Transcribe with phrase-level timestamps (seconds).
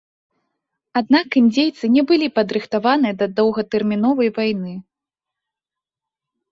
[1.01, 4.79] Аднак індзейцы не былі падрыхтаваны да доўгатэрміновай вайны.